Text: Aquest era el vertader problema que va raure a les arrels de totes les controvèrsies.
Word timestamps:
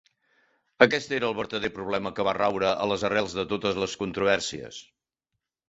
Aquest 0.85 1.13
era 1.17 1.27
el 1.31 1.35
vertader 1.39 1.69
problema 1.75 2.13
que 2.21 2.25
va 2.29 2.35
raure 2.39 2.73
a 2.87 2.89
les 2.95 3.05
arrels 3.11 3.39
de 3.41 3.47
totes 3.55 3.81
les 3.85 3.97
controvèrsies. 4.03 4.85